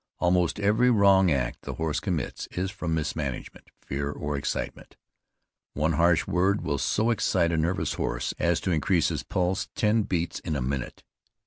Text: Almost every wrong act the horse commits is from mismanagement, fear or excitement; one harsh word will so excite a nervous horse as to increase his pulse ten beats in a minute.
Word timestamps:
Almost 0.17 0.59
every 0.59 0.89
wrong 0.89 1.29
act 1.29 1.61
the 1.61 1.75
horse 1.75 1.99
commits 1.99 2.47
is 2.47 2.71
from 2.71 2.95
mismanagement, 2.95 3.69
fear 3.79 4.11
or 4.11 4.35
excitement; 4.35 4.97
one 5.75 5.93
harsh 5.93 6.25
word 6.25 6.61
will 6.61 6.79
so 6.79 7.11
excite 7.11 7.51
a 7.51 7.57
nervous 7.57 7.93
horse 7.93 8.33
as 8.39 8.59
to 8.61 8.71
increase 8.71 9.09
his 9.09 9.21
pulse 9.21 9.67
ten 9.75 10.01
beats 10.01 10.39
in 10.39 10.55
a 10.55 10.59
minute. 10.63 11.03